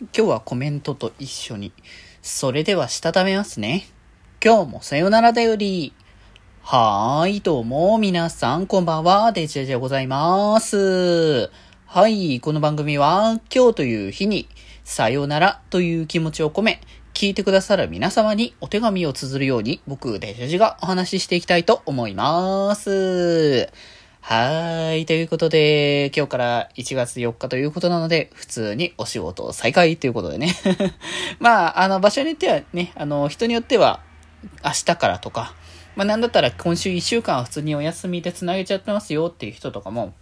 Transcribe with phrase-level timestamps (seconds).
[0.00, 1.72] 今日はコメントと一緒に。
[2.20, 3.86] それでは、したためますね。
[4.44, 5.92] 今日もさよならだより。
[6.62, 11.48] はーい、どうも、皆さん、こんばんは、デジェジでございます。
[11.86, 14.48] はい、この番組は、今日という日に、
[14.82, 16.80] さよならという気持ちを込め、
[17.12, 23.68] 聞いてくださる皆様にお手紙を綴るように、僕、デジェジがお話ししていきたいと思います。
[24.26, 25.04] はい。
[25.04, 30.54] ということで、今日から1月4日ということなので、普通にお仕事再開ということでね。
[31.40, 34.00] まあ、あの、場所によってはね、あの、人によっては、
[34.64, 35.54] 明日からとか、
[35.94, 40.14] まあ、なんだったら今週1週間は普通にお休みで繋げちゃってますよっていう人とかも、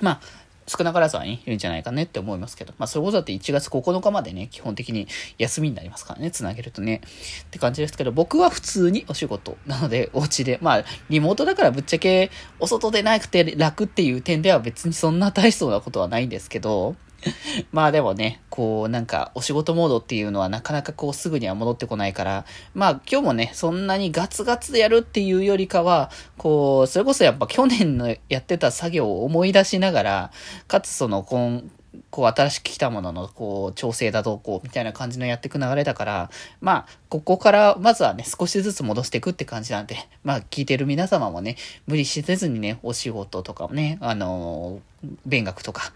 [0.00, 0.20] まあ、
[0.66, 7.00] 少なからずはね、いるんじゃないかねって思いますけど、まあ、それこそだって1月9日までね、基本的に休みになりますからね、つなげるとね、
[7.44, 12.30] って感じですけど、僕は普通にお仕事なので、 お家で、まあ、リモートだからぶっちゃけ、
[12.60, 16.96] お外でなくて楽っていう点では別にそんな大層なことはないんですけど、
[17.72, 30.30] まあでもね、こうなんかお仕事モードっていうのはなかなかこうすぐには戻ってこないから、まあ今日もね、そんなにガツガツやるっていうよりかは、こう、それこそやっぱ去年のやってた作業を思い出しながら、
[30.66, 31.70] かつその、こん、
[32.10, 45.92] こう新しく来たもののこう調整だどうこうみたいな感じのやっていく流れだから、まあ、ここからまずはね、少しずつ戻していくって感じなんで、まあ聞いてる皆様もね、無理しせずにね、お仕事とかもね、あのー、勉学とか、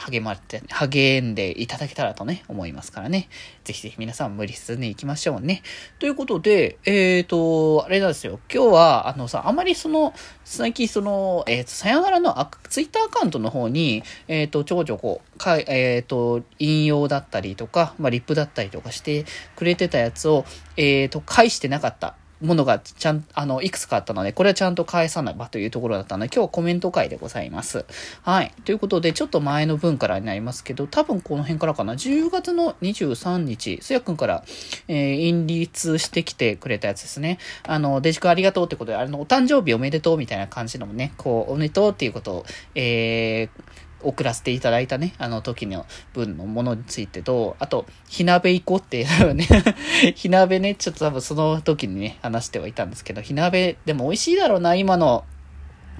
[0.00, 3.28] 励まって、励んでいただけたらとね、思いますからね。
[3.64, 5.62] ぜひぜひ皆さん無理せずに行きましょうね。
[5.98, 8.40] ということで、えっ、ー、と、あれなんですよ。
[8.52, 12.34] 今日は、あのさ、あまりその、最近その、えっ、ー、と、さよならの
[12.68, 19.26] ツイッターアカウントの方に、えっ、ー、と、ちょこちょこ、かえっ、と、引用だったりとか、まあ、リップだったりとかして
[19.56, 20.44] くれてたやつを、
[20.76, 27.84] えっ、と、返してなかったものがちゃん、あの、いくつかあったので、これはちゃんと返さなばというところだったので、今日はコメント会でございます。
[28.22, 28.52] はい。
[28.64, 34.44] ということで、ちょっと前の分からになりますけど、多分この辺からかな、10月の23日、すやくんから、
[34.88, 37.38] えー、引率してきてくれたやつですね。
[37.64, 49.46] あの、デジ君ありがとうってことで、あの、お誕生日おめでとうみたいな感じのもね、こう、おめでとうっていうことを、えー、送らせていただいたね、あの時の分のものについてと、あと、火鍋行こうってね
[50.16, 55.24] 火鍋ね、ちょっと多分その時にね、話してはいたんですけど、火鍋、でも美味しいだろうな、今の、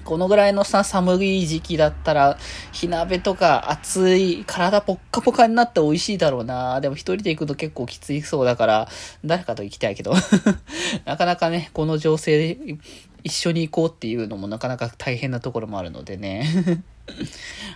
[0.03, 2.37] このぐらいのさ、寒い時期だったら、
[2.71, 6.81] 火鍋とか熱い、体ポッカポカになって美味しいだろうな。
[6.81, 8.87] でも一人で行くと結構きついそうだから、
[9.23, 10.13] 誰かと行きたいけど。
[11.05, 12.77] なかなかね、この情勢で
[13.23, 16.83] 一緒に行こうっていうのもなかなか大変なところもあるのでね。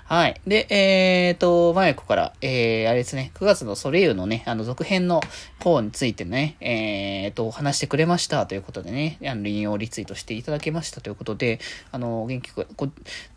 [0.06, 0.40] はい。
[0.46, 5.22] で、えっ、ー、と、まやこから、えー、あれですね、9月のソレイユのね、あの、続編の
[5.64, 11.60] 方についてね、えっ、ー、と、話してくれましたということでね、あの、引用リツイートしていただけましたということで、
[11.92, 12.90] あの、元気く、こ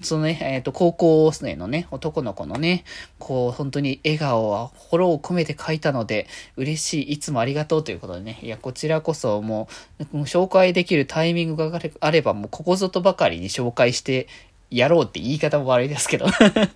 [0.03, 2.84] そのね、えっ、ー、と、高校生のね、男の子のね、
[3.19, 6.26] こう、本当に笑顔は心を込めて書いたので、
[6.56, 9.69] 嬉しい、いつもありがとうということでね、いや、こちらこそも
[10.12, 14.28] う、もう紹介できるタイミングがあれば、もうここぞとばかりに紹介して
[14.71, 16.27] やろうって言い方も悪いですけど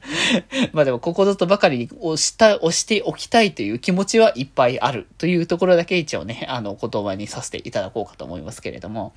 [0.73, 9.13] まあでも、ここぞとばかりに押した、押しておきたいという気持ちはいっぱいあるというところだけ一応ね、あの、言葉にさせていただこうかと思いますけれども。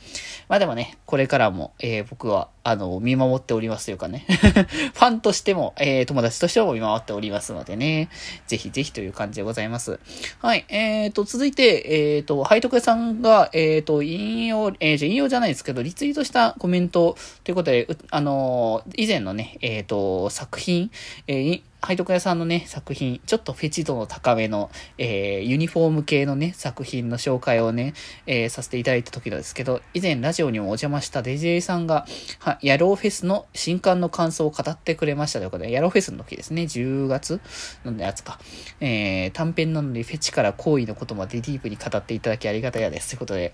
[0.50, 4.26] まあでもね、これからも、えー、僕は、あの、見守っておりますというかね。
[4.28, 8.10] ファンとしても、えー、友達としても見守っておりますのでね。
[8.48, 10.00] ぜひぜひという感じでございます。
[10.40, 10.66] はい。
[10.70, 18.65] えーと、続いて、えーと、ハイトクさんが、えーと、引用、えー、引用じゃないですけど、リツイートしたコメントということで、あの
[18.96, 20.92] 以前のね、えっ、ー、と、作品、
[21.28, 27.94] えー、配徳屋さんのね、作品、ちょっとフェチ度の高めの、えー、ユニフォーム系のね、作品の紹介をね、
[28.26, 32.08] えー、させていただいた時なんですけど、以前ラジオにもお邪魔したデジェイさんが、
[32.40, 37.40] は、ヤローフェスの新刊の感想を語ってくれましたということで、ヤローフェスの時ですね、10月
[37.86, 38.40] のやつか。
[38.80, 43.10] えー、短編なのにフェチから行為のことまでディープに語っていただきありがたやです。
[43.10, 43.54] ということで、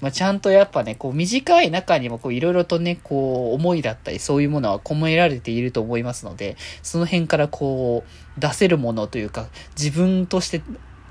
[0.00, 9.46] まあ、ちゃんとやっぱね、こう短い中にもこういろいろとね、こう思いだったりそういうものは込められていると思いますので、その辺からこう、こう、出せるものというか、
[9.76, 10.62] 自分として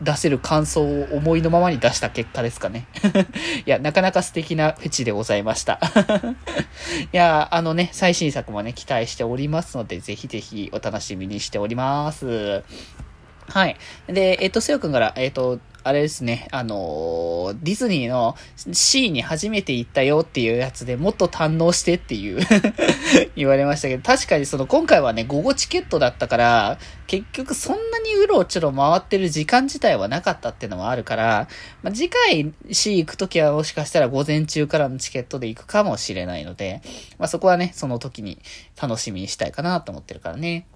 [0.02, 2.88] 出せる感想を思いのままに出した結果ですかね。
[3.66, 5.80] いや、なかなか素敵なフェチでございました。
[7.13, 12.63] いや、あのね、最新作もね、期待しておりますので、ぜひぜひお楽しみにしております。
[13.48, 13.78] はい。
[14.08, 22.39] で、えっ、と、せよくんから、えっ、と、あれですね、あのー、ディズニーの C に初めて行ったよっていうやつでもっと堪能してっていう
[23.36, 31.48] 言われましたけど、確かにその今回はね、午後チケットだったから、結局そんなにうろちょろ回ってる時間自体はなかったっていうのもあるから、
[31.81, 36.81] まあ、次回 C 行くときはもしかしたら午前中からのチケットで行くかもしれないので、
[37.18, 38.38] まあ、そこはね、その時に
[38.81, 40.68] 楽しみにしたいかなと思ってるからね。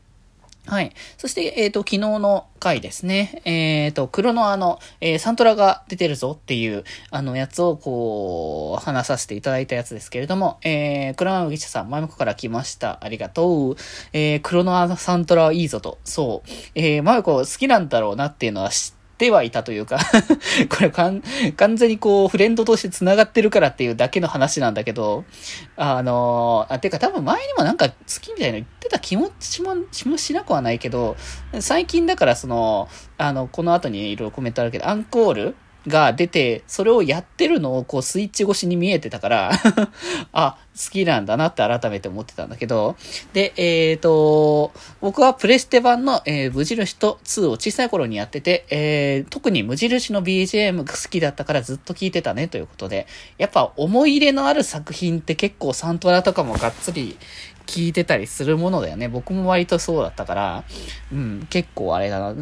[0.68, 0.94] はい。
[1.18, 3.42] そして、えっ、ー、と、昨日の回ですね。
[3.46, 12.98] えっ、ー、と、黒のあの、えー、サントラが出てるぞっていう、あの、やつを、こう、話させていただいたやつですけれども、えー、黒の麦茶さん、前向こから来ました。
[13.02, 13.76] ありがとう。
[14.14, 16.00] えー、黒のサントラはいいぞと。
[16.04, 16.50] そう。
[16.74, 20.00] えー、まゆこ好きなんだろうなっていうのは知っててはいたというか
[20.70, 21.22] これかん、
[21.56, 25.24] 完全にこう、フレンドとして繋がってるからっていうだけの話なんだけど、
[25.76, 31.16] あのあ、てか多分前にもなんか好きみたいな言ってた気持ちも、しもしなくはないけど、
[31.60, 35.56] 最近だからその、あの、この後にいろいろコメントあるけど、アンコール
[35.88, 39.52] が出て、それをやってるのをこうスイッチ越しに見えてたから
[40.34, 42.98] あ、好きなんだなって改めて思ってたんだけど、
[43.34, 57.18] で、えっ、ー、と、僕はプレステ版の、えー、無印と2を小さい頃にやってて、えー、特に無印の BGM が好きだったからずっと聴いてたねということで、やっぱ思い入れのある作品って結構サントラとかもがっつり
[57.66, 59.08] 聞いてたりするものだよね。
[59.08, 60.64] 僕も割とそうだったから、
[61.12, 62.36] うん、結構あれだな、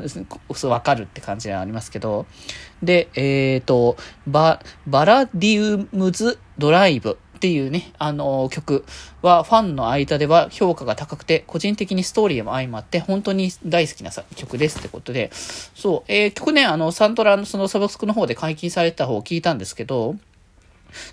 [0.69, 2.25] わかるって感じはありますけど。
[2.81, 3.97] で、えっ、ー、と、
[4.27, 8.85] バ、バラディウムズドライブっていうね、あの曲
[9.21, 20.15] はファンの間では評価が高くて、個人的にストーリーも相まって本当に大好きな曲ですってことで、そう、えー、曲ね、あの、サントラのそのサブスクの方で解禁された方を聞いたんですけど、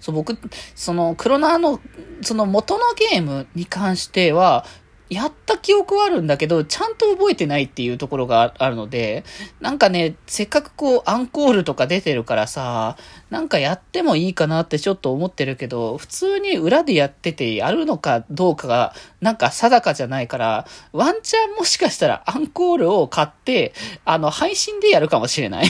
[0.00, 0.38] そう、僕、
[0.74, 1.80] その、クロナの、
[2.22, 4.64] その元のゲームに関しては、
[5.10, 9.24] やった記憶はあるんだけど、ちゃんと覚えてないっていうところがあるので、
[9.60, 12.96] なんかね、せっかくこう、アンコールとか出てるからさ、
[13.28, 23.74] なんかやってもいいかなってちょっと思ってるけど、普通に裏でやっててやるのかどうかが、なんか定かじゃないから、ワンチャンもしかしたらアンコールを買って、
[24.04, 25.66] あの、配信でやるかもしれない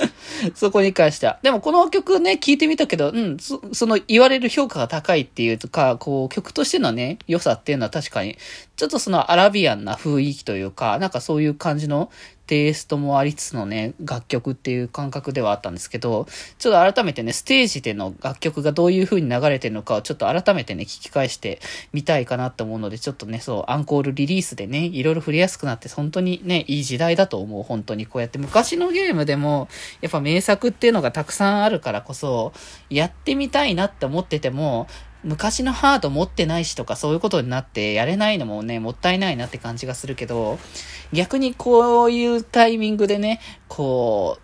[0.54, 1.38] そこに関しては。
[1.42, 8.36] でもこの曲ね、聞いてみたけど、うん、そその言われる評価が高いっていうか、こう、曲としてのね、良さっていうのは確かに、
[8.80, 12.10] ちょっとそのアラビアンな雰囲気というか、なんかそういう感じの
[12.46, 21.60] テイストもありつつのね、楽曲っていう感覚ではあったんですけど、ちょっと改めてね、ステージでの楽曲がどういう風に流れてるのかをちょっと改めてね、聞き返して
[21.92, 28.06] みたいかなって思うので、ちょっとね、そう、アンコールリリースでね、いろいろ振りやすくなって、本当にね、いい時代だと思う、本当に。
[28.06, 29.68] こうやって昔のゲームでも、
[30.00, 32.54] やっぱ名作っていうのがたくさんあるからこそ、
[32.88, 34.86] やってみたいなって思ってても、
[35.22, 40.58] 昔のハード持ってないしとかそういうことになってやれないのもね、もったいないなって感じがするけど、
[41.12, 44.38] 逆にこういうタイミングでね、こ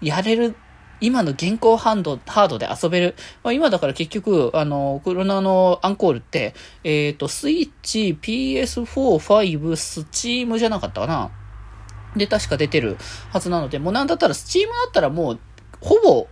[0.00, 0.56] う、やれる、
[1.00, 3.14] 今の現行ハンド、ハードで遊べる。
[3.42, 11.30] まあ、今だから結局、あの、コロナのアンコールって、えっ、ー、と、スイッチ、PS4、5、スチームじゃなかったかな
[12.16, 12.96] で、確か出てる
[13.30, 15.40] はずなので、もうなんだったら、スチームだったらもう、
[15.80, 16.28] ほぼ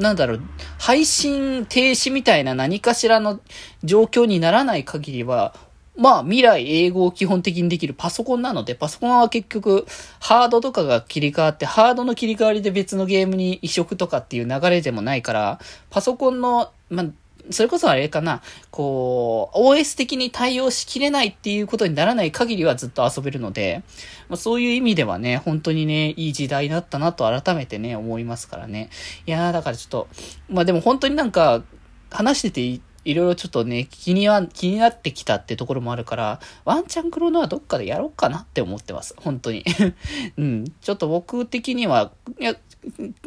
[0.00, 0.40] なんだろう、
[0.78, 3.40] 配信停止みたいな何かしらの
[3.84, 5.54] 状況にならない限りは、
[5.96, 9.86] まあ未来英語を基本的にできるパソコンなので、パソコンは結局
[10.18, 15.60] ハードとかが切り替わって、ハードの切り替わりで別のゲームに移植とかっていう流れでもないから、
[15.90, 17.06] パソコンの、まあ、
[17.50, 23.82] それこそあれかな、こう、OS 的に対応しきれないっていうことにならない限りはずっと遊べるので、
[24.28, 28.90] まあ、そういう意味ではね、本当にね、いい時代だったなと改めてね、思いますからね。
[29.26, 30.08] いやー、だからちょっと、
[30.48, 31.62] まあでも本当になんか、
[32.10, 32.80] 話してて
[33.10, 39.14] いろいろちょっとね、気には、気になってきたってところもあるから、ワンチャンクロノはどっかでやろうかなって思ってます。
[39.18, 39.64] 本当に。
[40.38, 40.64] うん。
[40.80, 42.54] ちょっと僕的には、いや、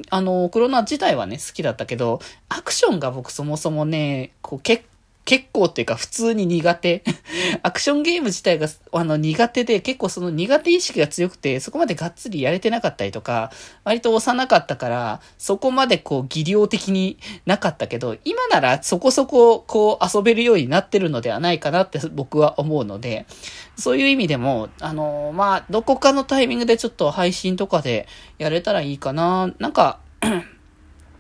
[0.10, 4.86] あの、クロナ自体はね、好きだったけど、アクションが僕そもそもね、こう結
[5.26, 7.04] 結構っていうか普通に苦手。
[7.64, 13.52] アクションゲーム自体があの苦手で結構その苦手意識が強くてそこまでがっつりやれてなかったりとか
[13.84, 23.26] 割と幼かったからそこまでこう技量的になかったけど今ならそこそここう遊べるようになってるのではないかなって僕は思うので
[23.78, 29.52] そういう意味でもあのまあどこかのタイミングでちょっと配信とかでやれたらいいかな。
[29.60, 30.00] なんか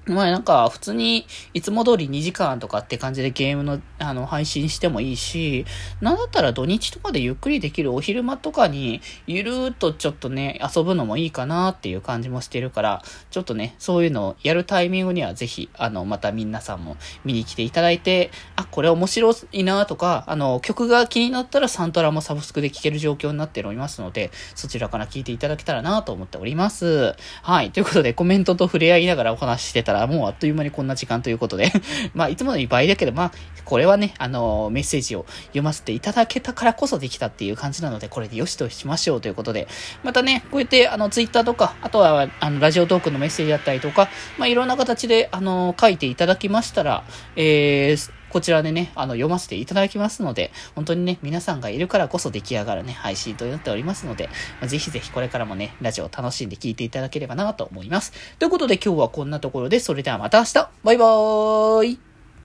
[0.05, 5.65] まあなんか普通にいつも通り2時間とかって感じでゲームのあの配信してもいいし、
[6.01, 27.15] なんだったら土日とかでゆっくりできるお昼間とかにゆるーっとちょっとね遊ぶのもいいかなっていう感じもしてるから、ちょっとねそういうのをやるタイミングにはぜひあのまた皆さんも見に来ていただいて、あ、これ面白いなとか、あの曲が気になったらサントラもサブスクで聴ける状況になっておりますので、そちらから聴いていただけたらなと思っております。
[27.41, 27.71] はい。
[27.71, 31.71] ということでコメントと触れ合いながらお話してたら、もうあっという間にこんな時間ということで。
[32.13, 33.31] まあ、いつもの倍だけど、まあ、
[33.65, 39.67] これはね、あの、メッセージを読ませていただけたからこそできたっていう感じなので、これでよしとしましょうということで、
[40.03, 47.03] またね、こうやって、あの、ツイッターとか、あとは、あの、ラジオトークのメッセージだったりとか、まあ、いろんな形で、あの、書いていただきましたら、
[47.35, 54.27] えー、こちらでね、あの、読ませていただきますので、本当にね、皆さんがいるからこそ出来上がるね、配信となっておりますので、
[54.59, 58.11] まあ、ぜひぜひこれからもね、ラジオを楽しんで聴いていただければなと思います。
[58.39, 62.12] ということで今日はこんなところで、それではまた明日バイバーイ